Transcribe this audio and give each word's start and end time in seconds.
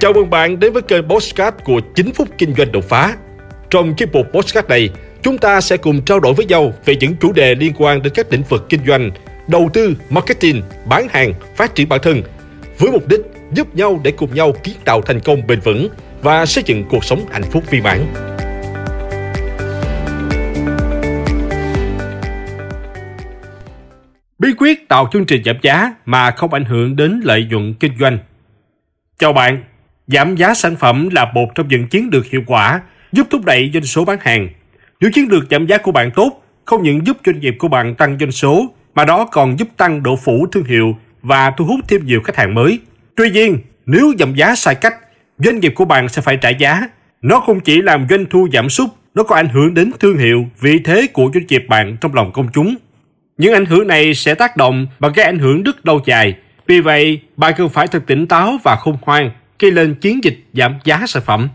Chào 0.00 0.12
mừng 0.12 0.30
bạn 0.30 0.60
đến 0.60 0.72
với 0.72 0.82
kênh 0.82 1.08
Postcard 1.08 1.56
của 1.64 1.80
9 1.94 2.12
phút 2.12 2.28
kinh 2.38 2.54
doanh 2.54 2.72
đột 2.72 2.84
phá. 2.88 3.16
Trong 3.70 3.94
chiếc 3.94 4.12
mục 4.12 4.26
Postcard 4.32 4.68
này, 4.68 4.90
chúng 5.22 5.38
ta 5.38 5.60
sẽ 5.60 5.76
cùng 5.76 6.02
trao 6.02 6.20
đổi 6.20 6.34
với 6.34 6.46
nhau 6.46 6.72
về 6.84 6.96
những 6.96 7.16
chủ 7.20 7.32
đề 7.32 7.54
liên 7.54 7.72
quan 7.78 8.02
đến 8.02 8.12
các 8.16 8.26
lĩnh 8.32 8.42
vực 8.42 8.66
kinh 8.68 8.80
doanh, 8.86 9.10
đầu 9.48 9.70
tư, 9.72 9.94
marketing, 10.10 10.62
bán 10.86 11.08
hàng, 11.10 11.32
phát 11.56 11.74
triển 11.74 11.88
bản 11.88 12.00
thân, 12.02 12.22
với 12.78 12.90
mục 12.92 13.08
đích 13.08 13.20
giúp 13.52 13.74
nhau 13.74 14.00
để 14.04 14.10
cùng 14.10 14.34
nhau 14.34 14.52
kiến 14.62 14.74
tạo 14.84 15.02
thành 15.02 15.20
công 15.20 15.46
bền 15.46 15.60
vững 15.60 15.88
và 16.22 16.46
xây 16.46 16.64
dựng 16.66 16.84
cuộc 16.90 17.04
sống 17.04 17.24
hạnh 17.30 17.44
phúc 17.50 17.64
viên 17.70 17.82
mãn. 17.82 18.06
Bí 24.38 24.48
quyết 24.58 24.88
tạo 24.88 25.08
chương 25.12 25.26
trình 25.26 25.42
giảm 25.44 25.56
giá 25.62 25.94
mà 26.04 26.30
không 26.30 26.54
ảnh 26.54 26.64
hưởng 26.64 26.96
đến 26.96 27.20
lợi 27.24 27.46
nhuận 27.50 27.74
kinh 27.74 27.92
doanh. 28.00 28.18
Chào 29.18 29.32
bạn, 29.32 29.62
giảm 30.08 30.36
giá 30.36 30.54
sản 30.54 30.76
phẩm 30.76 31.08
là 31.12 31.32
một 31.34 31.54
trong 31.54 31.68
những 31.68 31.86
chiến 31.86 32.08
lược 32.12 32.26
hiệu 32.26 32.42
quả 32.46 32.80
giúp 33.12 33.26
thúc 33.30 33.44
đẩy 33.44 33.70
doanh 33.74 33.84
số 33.84 34.04
bán 34.04 34.18
hàng. 34.20 34.48
Nếu 35.00 35.10
chiến 35.10 35.28
lược 35.30 35.44
giảm 35.50 35.66
giá 35.66 35.78
của 35.78 35.92
bạn 35.92 36.10
tốt, 36.10 36.44
không 36.64 36.82
những 36.82 37.06
giúp 37.06 37.16
doanh 37.26 37.40
nghiệp 37.40 37.56
của 37.58 37.68
bạn 37.68 37.94
tăng 37.94 38.18
doanh 38.20 38.32
số, 38.32 38.66
mà 38.94 39.04
đó 39.04 39.24
còn 39.24 39.58
giúp 39.58 39.68
tăng 39.76 40.02
độ 40.02 40.16
phủ 40.16 40.46
thương 40.52 40.64
hiệu 40.64 40.96
và 41.22 41.50
thu 41.50 41.64
hút 41.64 41.80
thêm 41.88 42.06
nhiều 42.06 42.20
khách 42.24 42.36
hàng 42.36 42.54
mới. 42.54 42.78
Tuy 43.14 43.30
nhiên, 43.30 43.58
nếu 43.86 44.12
giảm 44.18 44.34
giá 44.34 44.54
sai 44.54 44.74
cách, 44.74 44.94
doanh 45.38 45.60
nghiệp 45.60 45.72
của 45.76 45.84
bạn 45.84 46.08
sẽ 46.08 46.22
phải 46.22 46.36
trả 46.36 46.48
giá. 46.48 46.88
Nó 47.22 47.40
không 47.40 47.60
chỉ 47.60 47.82
làm 47.82 48.06
doanh 48.10 48.26
thu 48.26 48.48
giảm 48.52 48.68
sút, 48.68 48.90
nó 49.14 49.22
còn 49.22 49.38
ảnh 49.38 49.48
hưởng 49.48 49.74
đến 49.74 49.90
thương 50.00 50.18
hiệu, 50.18 50.46
vị 50.60 50.78
thế 50.84 51.06
của 51.12 51.30
doanh 51.34 51.46
nghiệp 51.48 51.64
bạn 51.68 51.96
trong 52.00 52.14
lòng 52.14 52.32
công 52.32 52.48
chúng. 52.52 52.74
Những 53.38 53.52
ảnh 53.52 53.66
hưởng 53.66 53.86
này 53.86 54.14
sẽ 54.14 54.34
tác 54.34 54.56
động 54.56 54.86
và 54.98 55.08
gây 55.08 55.26
ảnh 55.26 55.38
hưởng 55.38 55.62
rất 55.62 55.86
lâu 55.86 56.00
dài. 56.06 56.34
Vì 56.66 56.80
vậy, 56.80 57.20
bạn 57.36 57.54
cần 57.56 57.68
phải 57.68 57.86
thật 57.86 58.02
tỉnh 58.06 58.26
táo 58.26 58.58
và 58.64 58.76
khôn 58.76 58.98
ngoan 59.06 59.30
khi 59.58 59.70
lên 59.70 59.94
chiến 59.94 60.24
dịch 60.24 60.38
giảm 60.52 60.78
giá 60.84 61.06
sản 61.06 61.22
phẩm. 61.26 61.48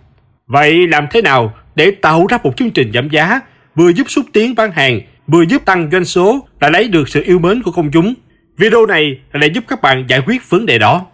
Vậy 0.47 0.87
làm 0.87 1.07
thế 1.11 1.21
nào 1.21 1.53
để 1.75 1.91
tạo 1.91 2.27
ra 2.27 2.37
một 2.43 2.57
chương 2.57 2.71
trình 2.71 2.91
giảm 2.93 3.09
giá 3.09 3.39
vừa 3.75 3.89
giúp 3.89 4.09
xúc 4.09 4.25
tiến 4.33 4.55
bán 4.55 4.71
hàng, 4.71 5.01
vừa 5.27 5.43
giúp 5.49 5.65
tăng 5.65 5.89
doanh 5.91 6.05
số 6.05 6.47
và 6.59 6.69
lấy 6.69 6.87
được 6.87 7.09
sự 7.09 7.23
yêu 7.25 7.39
mến 7.39 7.63
của 7.63 7.71
công 7.71 7.91
chúng? 7.91 8.13
Video 8.57 8.85
này 8.85 9.19
là 9.31 9.39
để 9.39 9.47
giúp 9.47 9.63
các 9.67 9.81
bạn 9.81 10.05
giải 10.07 10.21
quyết 10.25 10.49
vấn 10.49 10.65
đề 10.65 10.79
đó. 10.79 11.05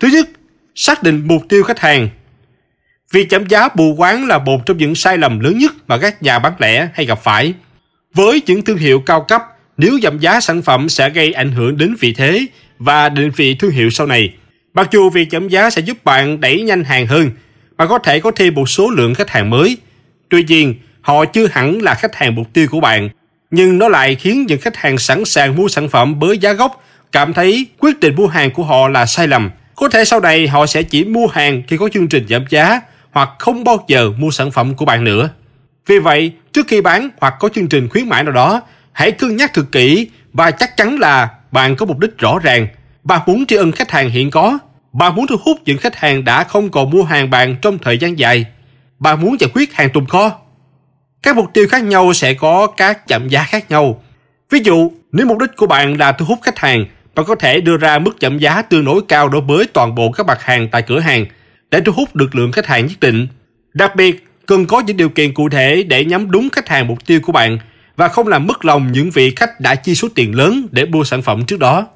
Thứ 0.00 0.08
nhất, 0.08 0.28
xác 0.74 1.02
định 1.02 1.22
mục 1.26 1.42
tiêu 1.48 1.62
khách 1.62 1.78
hàng. 1.78 2.08
Việc 3.12 3.30
giảm 3.30 3.46
giá 3.46 3.68
bù 3.68 3.94
quán 3.94 4.26
là 4.26 4.38
một 4.38 4.66
trong 4.66 4.76
những 4.76 4.94
sai 4.94 5.18
lầm 5.18 5.40
lớn 5.40 5.58
nhất 5.58 5.72
mà 5.86 5.98
các 5.98 6.22
nhà 6.22 6.38
bán 6.38 6.52
lẻ 6.58 6.88
hay 6.94 7.06
gặp 7.06 7.18
phải. 7.22 7.54
Với 8.14 8.42
những 8.46 8.62
thương 8.62 8.76
hiệu 8.76 9.00
cao 9.00 9.24
cấp, 9.28 9.42
nếu 9.76 9.98
giảm 10.02 10.18
giá 10.18 10.40
sản 10.40 10.62
phẩm 10.62 10.88
sẽ 10.88 11.10
gây 11.10 11.32
ảnh 11.32 11.52
hưởng 11.52 11.76
đến 11.76 11.94
vị 12.00 12.12
thế 12.12 12.46
và 12.78 13.08
định 13.08 13.30
vị 13.36 13.54
thương 13.54 13.70
hiệu 13.70 13.90
sau 13.90 14.06
này. 14.06 14.34
Mặc 14.76 14.88
dù 14.90 15.10
việc 15.10 15.28
giảm 15.32 15.48
giá 15.48 15.70
sẽ 15.70 15.80
giúp 15.80 16.04
bạn 16.04 16.40
đẩy 16.40 16.62
nhanh 16.62 16.84
hàng 16.84 17.06
hơn, 17.06 17.30
và 17.76 17.86
có 17.86 17.98
thể 17.98 18.20
có 18.20 18.30
thêm 18.30 18.54
một 18.54 18.68
số 18.68 18.90
lượng 18.90 19.14
khách 19.14 19.30
hàng 19.30 19.50
mới. 19.50 19.76
Tuy 20.28 20.44
nhiên, 20.44 20.74
họ 21.00 21.24
chưa 21.24 21.46
hẳn 21.46 21.82
là 21.82 21.94
khách 21.94 22.16
hàng 22.16 22.34
mục 22.34 22.46
tiêu 22.52 22.66
của 22.70 22.80
bạn, 22.80 23.08
nhưng 23.50 23.78
nó 23.78 23.88
lại 23.88 24.14
khiến 24.14 24.46
những 24.48 24.60
khách 24.60 24.76
hàng 24.76 24.98
sẵn 24.98 25.24
sàng 25.24 25.56
mua 25.56 25.68
sản 25.68 25.88
phẩm 25.88 26.18
với 26.18 26.38
giá 26.38 26.52
gốc 26.52 26.84
cảm 27.12 27.32
thấy 27.32 27.66
quyết 27.78 28.00
định 28.00 28.14
mua 28.14 28.26
hàng 28.26 28.50
của 28.50 28.62
họ 28.62 28.88
là 28.88 29.06
sai 29.06 29.28
lầm. 29.28 29.50
Có 29.76 29.88
thể 29.88 30.04
sau 30.04 30.20
này 30.20 30.48
họ 30.48 30.66
sẽ 30.66 30.82
chỉ 30.82 31.04
mua 31.04 31.26
hàng 31.26 31.62
khi 31.68 31.76
có 31.76 31.88
chương 31.92 32.08
trình 32.08 32.26
giảm 32.28 32.44
giá 32.50 32.80
hoặc 33.10 33.28
không 33.38 33.64
bao 33.64 33.84
giờ 33.88 34.10
mua 34.18 34.30
sản 34.30 34.50
phẩm 34.50 34.74
của 34.74 34.84
bạn 34.84 35.04
nữa. 35.04 35.30
Vì 35.86 35.98
vậy, 35.98 36.32
trước 36.52 36.66
khi 36.68 36.80
bán 36.80 37.08
hoặc 37.20 37.34
có 37.40 37.48
chương 37.48 37.68
trình 37.68 37.88
khuyến 37.88 38.08
mãi 38.08 38.24
nào 38.24 38.32
đó, 38.32 38.60
hãy 38.92 39.12
cân 39.12 39.36
nhắc 39.36 39.50
thật 39.54 39.64
kỹ 39.72 40.08
và 40.32 40.50
chắc 40.50 40.76
chắn 40.76 40.98
là 40.98 41.28
bạn 41.52 41.76
có 41.76 41.86
mục 41.86 41.98
đích 41.98 42.18
rõ 42.18 42.38
ràng. 42.42 42.68
Bạn 43.04 43.20
muốn 43.26 43.46
tri 43.46 43.56
ân 43.56 43.72
khách 43.72 43.90
hàng 43.90 44.10
hiện 44.10 44.30
có, 44.30 44.58
bạn 44.98 45.14
muốn 45.14 45.26
thu 45.26 45.36
hút 45.44 45.58
những 45.64 45.78
khách 45.78 45.96
hàng 45.96 46.24
đã 46.24 46.44
không 46.44 46.70
còn 46.70 46.90
mua 46.90 47.02
hàng 47.02 47.30
bạn 47.30 47.56
trong 47.62 47.78
thời 47.78 47.98
gian 47.98 48.18
dài. 48.18 48.44
Bạn 48.98 49.20
muốn 49.20 49.36
giải 49.40 49.50
quyết 49.54 49.74
hàng 49.74 49.90
tồn 49.90 50.06
kho. 50.06 50.32
Các 51.22 51.36
mục 51.36 51.46
tiêu 51.54 51.66
khác 51.68 51.84
nhau 51.84 52.12
sẽ 52.12 52.34
có 52.34 52.66
các 52.66 53.00
giảm 53.08 53.28
giá 53.28 53.44
khác 53.44 53.70
nhau. 53.70 54.02
Ví 54.50 54.60
dụ, 54.64 54.90
nếu 55.12 55.26
mục 55.26 55.38
đích 55.38 55.56
của 55.56 55.66
bạn 55.66 55.98
là 55.98 56.12
thu 56.12 56.26
hút 56.26 56.38
khách 56.42 56.58
hàng, 56.58 56.86
bạn 57.14 57.26
có 57.26 57.34
thể 57.34 57.60
đưa 57.60 57.76
ra 57.76 57.98
mức 57.98 58.16
giảm 58.20 58.38
giá 58.38 58.62
tương 58.62 58.84
đối 58.84 59.02
cao 59.08 59.28
đối 59.28 59.40
với 59.40 59.66
toàn 59.72 59.94
bộ 59.94 60.12
các 60.12 60.26
mặt 60.26 60.42
hàng 60.42 60.68
tại 60.72 60.82
cửa 60.82 61.00
hàng 61.00 61.26
để 61.70 61.80
thu 61.80 61.92
hút 61.92 62.16
được 62.16 62.34
lượng 62.34 62.52
khách 62.52 62.66
hàng 62.66 62.86
nhất 62.86 63.00
định. 63.00 63.28
Đặc 63.74 63.96
biệt, 63.96 64.26
cần 64.46 64.66
có 64.66 64.80
những 64.80 64.96
điều 64.96 65.08
kiện 65.08 65.34
cụ 65.34 65.48
thể 65.48 65.82
để 65.82 66.04
nhắm 66.04 66.30
đúng 66.30 66.50
khách 66.50 66.68
hàng 66.68 66.86
mục 66.86 67.06
tiêu 67.06 67.20
của 67.22 67.32
bạn 67.32 67.58
và 67.96 68.08
không 68.08 68.28
làm 68.28 68.46
mất 68.46 68.64
lòng 68.64 68.92
những 68.92 69.10
vị 69.10 69.32
khách 69.36 69.60
đã 69.60 69.74
chi 69.74 69.94
số 69.94 70.08
tiền 70.14 70.34
lớn 70.34 70.66
để 70.70 70.84
mua 70.84 71.04
sản 71.04 71.22
phẩm 71.22 71.44
trước 71.44 71.58
đó. 71.58 71.86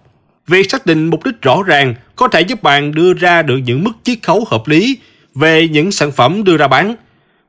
Việc 0.51 0.71
xác 0.71 0.87
định 0.87 1.07
mục 1.07 1.25
đích 1.25 1.43
rõ 1.43 1.63
ràng 1.67 1.95
có 2.17 2.29
thể 2.29 2.41
giúp 2.41 2.63
bạn 2.63 2.95
đưa 2.95 3.15
ra 3.15 3.43
được 3.43 3.57
những 3.57 3.85
mức 3.85 3.93
chiết 4.03 4.19
khấu 4.23 4.47
hợp 4.51 4.69
lý 4.69 4.99
về 5.35 5.69
những 5.69 5.93
sản 5.93 6.13
phẩm 6.13 6.45
đưa 6.45 6.57
ra 6.57 6.69
bán. 6.69 6.97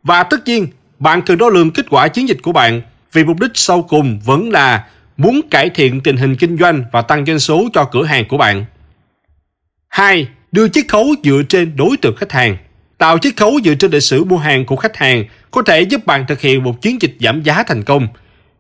Và 0.03 0.23
tất 0.23 0.38
nhiên, 0.45 0.67
bạn 1.00 1.22
cần 1.22 1.38
đo 1.38 1.50
lường 1.50 1.72
kết 1.72 1.85
quả 1.90 2.07
chiến 2.07 2.29
dịch 2.29 2.38
của 2.41 2.51
bạn 2.51 2.81
vì 3.13 3.23
mục 3.23 3.40
đích 3.40 3.51
sau 3.53 3.81
cùng 3.81 4.19
vẫn 4.25 4.50
là 4.50 4.85
muốn 5.17 5.41
cải 5.51 5.69
thiện 5.69 6.01
tình 6.01 6.17
hình 6.17 6.35
kinh 6.35 6.57
doanh 6.57 6.84
và 6.91 7.01
tăng 7.01 7.25
doanh 7.25 7.40
số 7.40 7.69
cho 7.73 7.90
cửa 7.91 8.03
hàng 8.03 8.25
của 8.28 8.38
bạn. 8.38 8.66
2. 9.88 10.28
Đưa 10.51 10.67
chiết 10.67 10.85
khấu 10.88 11.16
dựa 11.23 11.41
trên 11.50 11.75
đối 11.75 11.97
tượng 11.97 12.16
khách 12.16 12.31
hàng. 12.31 12.57
Tạo 12.97 13.17
chiết 13.17 13.38
khấu 13.38 13.59
dựa 13.63 13.75
trên 13.75 13.91
lịch 13.91 14.03
sử 14.03 14.23
mua 14.23 14.38
hàng 14.38 14.66
của 14.66 14.75
khách 14.75 14.97
hàng 14.97 15.25
có 15.51 15.61
thể 15.61 15.81
giúp 15.81 16.06
bạn 16.06 16.25
thực 16.28 16.41
hiện 16.41 16.63
một 16.63 16.81
chiến 16.81 17.01
dịch 17.01 17.16
giảm 17.19 17.41
giá 17.44 17.63
thành 17.63 17.84
công. 17.84 18.07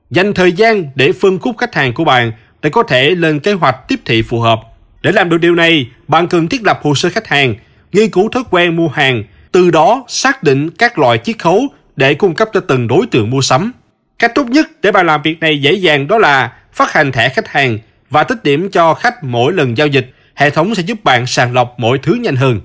Dành 0.09 0.33
thời 0.33 0.51
gian 0.51 0.85
để 0.95 1.11
phân 1.11 1.39
khúc 1.39 1.57
khách 1.57 1.75
hàng 1.75 1.93
của 1.93 2.03
bạn 2.03 2.31
để 2.61 2.69
có 2.69 2.83
thể 2.83 3.09
lên 3.09 3.39
kế 3.39 3.53
hoạch 3.53 3.87
tiếp 3.87 3.99
thị 4.05 4.21
phù 4.21 4.39
hợp. 4.39 4.59
Để 5.01 5.11
làm 5.11 5.29
được 5.29 5.37
điều 5.37 5.55
này, 5.55 5.87
bạn 6.07 6.27
cần 6.27 6.47
thiết 6.47 6.63
lập 6.63 6.79
hồ 6.83 6.95
sơ 6.95 7.09
khách 7.09 7.27
hàng, 7.27 7.55
nghiên 7.91 8.09
cứu 8.09 8.29
thói 8.29 8.43
quen 8.49 8.75
mua 8.75 8.87
hàng, 8.87 9.23
từ 9.51 9.71
đó 9.71 10.05
xác 10.07 10.43
định 10.43 10.69
các 10.69 10.99
loại 10.99 11.17
chiết 11.17 11.39
khấu 11.39 11.67
để 11.95 12.13
cung 12.13 12.35
cấp 12.35 12.49
cho 12.53 12.59
từng 12.59 12.87
đối 12.87 13.05
tượng 13.05 13.29
mua 13.29 13.41
sắm. 13.41 13.71
Cách 14.19 14.31
tốt 14.35 14.47
nhất 14.49 14.67
để 14.81 14.91
bạn 14.91 15.05
làm 15.05 15.21
việc 15.21 15.39
này 15.39 15.61
dễ 15.61 15.73
dàng 15.73 16.07
đó 16.07 16.17
là 16.17 16.53
phát 16.73 16.93
hành 16.93 17.11
thẻ 17.11 17.29
khách 17.29 17.47
hàng 17.47 17.79
và 18.09 18.23
tích 18.23 18.43
điểm 18.43 18.69
cho 18.71 18.93
khách 18.93 19.23
mỗi 19.23 19.53
lần 19.53 19.77
giao 19.77 19.87
dịch. 19.87 20.11
Hệ 20.35 20.49
thống 20.49 20.75
sẽ 20.75 20.83
giúp 20.83 21.03
bạn 21.03 21.27
sàng 21.27 21.53
lọc 21.53 21.75
mọi 21.77 21.97
thứ 21.97 22.13
nhanh 22.13 22.35
hơn. 22.35 22.61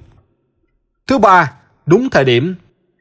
Thứ 1.07 1.19
ba, 1.19 1.53
đúng 1.87 2.11
thời 2.11 2.25
điểm. 2.25 2.55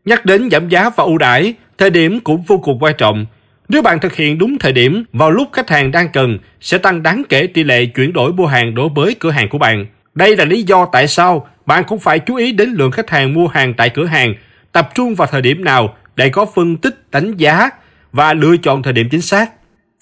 Nhắc 0.06 0.26
đến 0.26 0.50
giảm 0.52 0.70
giá 0.70 0.90
và 0.90 1.04
ưu 1.04 1.18
đãi, 1.18 1.54
thời 1.78 1.90
điểm 1.90 2.20
cũng 2.20 2.44
vô 2.44 2.58
cùng 2.58 2.78
quan 2.84 2.96
trọng. 2.98 3.26
Nếu 3.70 3.82
bạn 3.82 4.00
thực 4.00 4.16
hiện 4.16 4.38
đúng 4.38 4.58
thời 4.60 4.72
điểm 4.72 5.04
vào 5.14 5.32
lúc 5.32 5.50
khách 5.54 5.70
hàng 5.70 5.92
đang 5.92 6.10
cần, 6.10 6.38
sẽ 6.62 6.78
tăng 6.78 7.04
đáng 7.04 7.24
kể 7.30 7.48
tỷ 7.48 7.64
lệ 7.64 7.86
chuyển 7.86 8.14
đổi 8.14 8.34
mua 8.34 8.46
hàng 8.46 8.76
đối 8.76 8.90
với 8.96 9.16
cửa 9.20 9.32
hàng 9.32 9.50
của 9.50 9.58
bạn. 9.58 9.86
Đây 10.16 10.38
là 10.38 10.46
lý 10.46 10.64
do 10.64 10.86
tại 10.86 11.08
sao 11.08 11.48
bạn 11.66 11.84
cũng 11.88 12.00
phải 12.00 12.20
chú 12.20 12.36
ý 12.36 12.52
đến 12.52 12.70
lượng 12.70 12.92
khách 12.92 13.10
hàng 13.10 13.34
mua 13.34 13.48
hàng 13.48 13.74
tại 13.74 13.90
cửa 13.90 14.06
hàng, 14.06 14.34
tập 14.72 14.90
trung 14.96 15.16
vào 15.16 15.28
thời 15.32 15.42
điểm 15.42 15.64
nào 15.64 15.96
để 16.16 16.30
có 16.30 16.46
phân 16.56 16.78
tích, 16.78 17.12
đánh 17.12 17.38
giá 17.38 17.70
và 18.12 18.34
lựa 18.34 18.58
chọn 18.58 18.84
thời 18.84 18.94
điểm 18.94 19.08
chính 19.12 19.22
xác. 19.22 19.52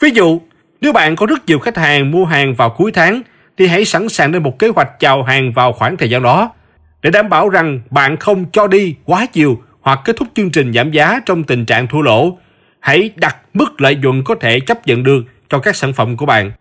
Ví 0.02 0.10
dụ, 0.10 0.42
nếu 0.82 0.94
bạn 0.94 1.16
có 1.16 1.26
rất 1.26 1.46
nhiều 1.48 1.60
khách 1.60 1.78
hàng 1.78 2.12
mua 2.12 2.26
hàng 2.26 2.56
vào 2.56 2.70
cuối 2.70 2.92
tháng, 2.92 3.22
thì 3.58 3.68
hãy 3.68 3.86
sẵn 3.86 4.10
sàng 4.10 4.32
lên 4.32 4.44
một 4.44 4.60
kế 4.60 4.68
hoạch 4.68 5.00
chào 5.00 5.24
hàng 5.24 5.54
vào 5.54 5.74
khoảng 5.74 5.98
thời 5.98 6.10
gian 6.10 6.24
đó 6.24 6.52
để 7.02 7.10
đảm 7.10 7.30
bảo 7.30 7.50
rằng 7.50 7.80
bạn 7.90 8.18
không 8.18 8.46
cho 8.52 8.68
đi 8.68 8.96
quá 9.06 9.26
nhiều 9.34 9.62
hoặc 9.82 10.00
kết 10.06 10.16
thúc 10.18 10.28
chương 10.36 10.52
trình 10.52 10.74
giảm 10.74 10.92
giá 10.92 11.20
trong 11.26 11.44
tình 11.44 11.66
trạng 11.66 11.88
thua 11.88 12.02
lỗ 12.02 12.38
hãy 12.84 13.12
đặt 13.16 13.38
mức 13.54 13.82
lợi 13.82 13.96
nhuận 13.96 14.24
có 14.24 14.36
thể 14.36 14.60
chấp 14.60 14.88
nhận 14.88 15.04
được 15.04 15.24
cho 15.50 15.60
các 15.60 15.76
sản 15.76 15.94
phẩm 15.94 16.18
của 16.18 16.26
bạn. 16.26 16.52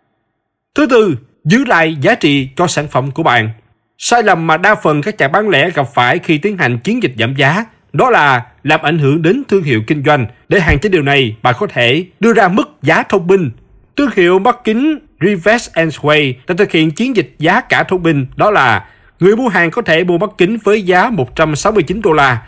Thứ 0.75 0.87
tư, 0.87 1.17
giữ 1.45 1.65
lại 1.65 1.97
giá 2.01 2.15
trị 2.15 2.49
cho 2.57 2.67
sản 2.67 2.89
phẩm 2.89 3.11
của 3.11 3.23
bạn. 3.23 3.51
Sai 3.99 4.23
lầm 4.23 4.47
mà 4.47 4.57
đa 4.57 4.75
phần 4.75 5.03
các 5.03 5.19
nhà 5.19 5.29
bán 5.29 5.49
lẻ 5.49 5.71
gặp 5.71 5.87
phải 5.95 6.19
khi 6.19 6.39
tiến 6.39 6.57
hành 6.57 6.79
chiến 6.79 7.03
dịch 7.03 7.13
giảm 7.19 7.35
giá 7.37 7.65
đó 7.93 8.11
là 8.11 8.47
làm 8.63 8.83
ảnh 8.83 8.99
hưởng 8.99 9.23
đến 9.23 9.43
thương 9.49 9.63
hiệu 9.63 9.83
kinh 9.87 10.03
doanh. 10.05 10.27
Để 10.49 10.61
hạn 10.61 10.79
chế 10.83 10.89
điều 10.89 11.03
này, 11.03 11.37
bạn 11.43 11.55
có 11.59 11.67
thể 11.67 12.05
đưa 12.21 12.33
ra 12.33 12.49
mức 12.49 12.69
giá 12.83 13.03
thông 13.03 13.27
minh. 13.27 13.51
Thương 13.97 14.11
hiệu 14.17 14.39
mắt 14.39 14.57
kính 14.65 14.99
Reverse 15.21 15.71
and 15.75 15.99
Sway 15.99 16.35
đã 16.47 16.55
thực 16.59 16.71
hiện 16.71 16.91
chiến 16.91 17.17
dịch 17.17 17.35
giá 17.39 17.61
cả 17.61 17.83
thông 17.83 18.03
minh 18.03 18.27
đó 18.37 18.51
là 18.51 18.87
người 19.21 19.37
mua 19.37 19.49
hàng 19.49 19.71
có 19.71 19.83
thể 19.83 20.05
mua 20.05 20.19
mắt 20.19 20.31
kính 20.39 20.59
với 20.65 20.83
giá 20.83 21.11
169 21.11 22.03
đô 22.03 22.13
la 22.13 22.43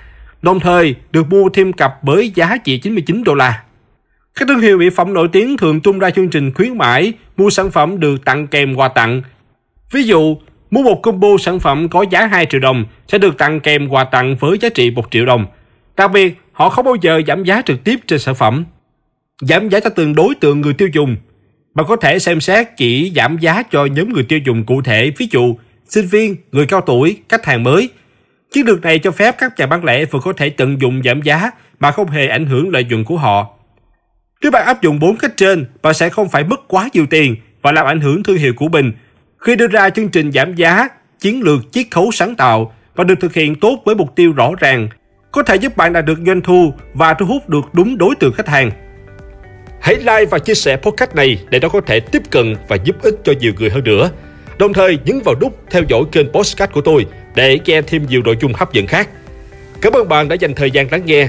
đồng 0.44 0.60
thời 0.60 0.94
được 1.12 1.28
mua 1.30 1.48
thêm 1.48 1.72
cặp 1.72 1.94
với 2.02 2.30
giá 2.34 2.56
chỉ 2.56 2.78
99 2.78 3.24
đô 3.24 3.34
la. 3.34 3.63
Các 4.34 4.48
thương 4.48 4.60
hiệu 4.60 4.78
mỹ 4.78 4.90
phẩm 4.90 5.14
nổi 5.14 5.28
tiếng 5.32 5.56
thường 5.56 5.80
tung 5.80 5.98
ra 5.98 6.10
chương 6.10 6.28
trình 6.28 6.52
khuyến 6.54 6.78
mãi 6.78 7.12
mua 7.36 7.50
sản 7.50 7.70
phẩm 7.70 8.00
được 8.00 8.24
tặng 8.24 8.46
kèm 8.46 8.74
quà 8.74 8.88
tặng. 8.88 9.22
Ví 9.90 10.02
dụ, 10.02 10.36
mua 10.70 10.82
một 10.82 11.02
combo 11.02 11.28
sản 11.40 11.60
phẩm 11.60 11.88
có 11.88 12.04
giá 12.10 12.26
2 12.26 12.46
triệu 12.46 12.60
đồng 12.60 12.84
sẽ 13.08 13.18
được 13.18 13.38
tặng 13.38 13.60
kèm 13.60 13.88
quà 13.88 14.04
tặng 14.04 14.36
với 14.40 14.58
giá 14.58 14.68
trị 14.68 14.90
1 14.90 15.10
triệu 15.10 15.26
đồng. 15.26 15.46
Đặc 15.96 16.12
biệt, 16.12 16.34
họ 16.52 16.68
không 16.68 16.84
bao 16.84 16.96
giờ 17.00 17.20
giảm 17.26 17.44
giá 17.44 17.62
trực 17.62 17.84
tiếp 17.84 18.00
trên 18.06 18.18
sản 18.18 18.34
phẩm. 18.34 18.64
Giảm 19.40 19.68
giá 19.68 19.80
cho 19.80 19.90
từng 19.90 20.14
đối 20.14 20.34
tượng 20.34 20.60
người 20.60 20.74
tiêu 20.74 20.88
dùng. 20.92 21.16
Bạn 21.74 21.86
có 21.88 21.96
thể 21.96 22.18
xem 22.18 22.40
xét 22.40 22.68
chỉ 22.76 23.12
giảm 23.16 23.38
giá 23.38 23.62
cho 23.70 23.84
nhóm 23.84 24.12
người 24.12 24.22
tiêu 24.22 24.38
dùng 24.46 24.64
cụ 24.64 24.82
thể, 24.82 25.12
ví 25.18 25.28
dụ 25.30 25.56
sinh 25.88 26.06
viên, 26.06 26.36
người 26.52 26.66
cao 26.66 26.80
tuổi, 26.80 27.16
khách 27.28 27.44
hàng 27.44 27.62
mới– 27.62 27.88
Chiến 28.54 28.66
lược 28.66 28.82
này 28.82 28.98
cho 28.98 29.10
phép 29.10 29.34
các 29.38 29.58
nhà 29.58 29.66
bán 29.66 29.84
lẻ 29.84 30.04
vừa 30.04 30.20
có 30.20 30.32
thể 30.32 30.50
tận 30.50 30.80
dụng 30.80 31.02
giảm 31.04 31.22
giá 31.22 31.50
mà 31.80 31.90
không 31.90 32.10
hề 32.10 32.28
ảnh 32.28 32.46
hưởng 32.46 32.70
lợi 32.70 32.84
nhuận 32.84 33.04
của 33.04 33.16
họ. 33.16 33.50
Nếu 34.44 34.50
bạn 34.50 34.66
áp 34.66 34.82
dụng 34.82 34.98
bốn 34.98 35.16
cách 35.16 35.36
trên, 35.36 35.66
bạn 35.82 35.94
sẽ 35.94 36.08
không 36.08 36.28
phải 36.28 36.44
mất 36.44 36.60
quá 36.68 36.88
nhiều 36.92 37.06
tiền 37.10 37.36
và 37.62 37.72
làm 37.72 37.86
ảnh 37.86 38.00
hưởng 38.00 38.22
thương 38.22 38.36
hiệu 38.36 38.52
của 38.56 38.68
mình. 38.68 38.92
Khi 39.38 39.56
đưa 39.56 39.66
ra 39.66 39.90
chương 39.90 40.08
trình 40.08 40.32
giảm 40.32 40.54
giá, 40.54 40.88
chiến 41.20 41.42
lược 41.42 41.72
chiết 41.72 41.86
khấu 41.90 42.10
sáng 42.12 42.34
tạo, 42.34 42.74
và 42.94 43.04
được 43.04 43.14
thực 43.20 43.34
hiện 43.34 43.54
tốt 43.54 43.82
với 43.84 43.94
mục 43.94 44.16
tiêu 44.16 44.32
rõ 44.32 44.50
ràng, 44.58 44.88
có 45.30 45.42
thể 45.42 45.56
giúp 45.56 45.76
bạn 45.76 45.92
đạt 45.92 46.04
được 46.04 46.18
doanh 46.26 46.40
thu 46.40 46.72
và 46.94 47.14
thu 47.14 47.26
hút 47.26 47.48
được 47.48 47.64
đúng 47.72 47.98
đối 47.98 48.14
tượng 48.14 48.32
khách 48.32 48.48
hàng. 48.48 48.70
Hãy 49.80 49.96
like 49.96 50.24
và 50.24 50.38
chia 50.38 50.54
sẻ 50.54 50.76
podcast 50.76 51.14
này 51.14 51.38
để 51.50 51.60
nó 51.60 51.68
có 51.68 51.80
thể 51.80 52.00
tiếp 52.00 52.22
cận 52.30 52.56
và 52.68 52.76
giúp 52.84 52.96
ích 53.02 53.14
cho 53.24 53.32
nhiều 53.40 53.52
người 53.58 53.70
hơn 53.70 53.84
nữa. 53.84 54.10
Đồng 54.58 54.72
thời 54.72 54.98
nhấn 55.04 55.20
vào 55.24 55.34
nút 55.40 55.58
theo 55.70 55.82
dõi 55.88 56.02
kênh 56.12 56.32
podcast 56.32 56.72
của 56.72 56.80
tôi 56.80 57.06
để 57.34 57.58
nghe 57.64 57.82
thêm 57.82 58.06
nhiều 58.06 58.22
nội 58.24 58.36
dung 58.40 58.52
hấp 58.52 58.72
dẫn 58.72 58.86
khác. 58.86 59.08
Cảm 59.80 59.92
ơn 59.92 60.08
bạn 60.08 60.28
đã 60.28 60.34
dành 60.34 60.54
thời 60.54 60.70
gian 60.70 60.90
lắng 60.90 61.02
nghe. 61.04 61.28